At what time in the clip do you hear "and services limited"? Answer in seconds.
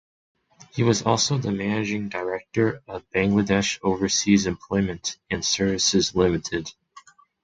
5.29-6.71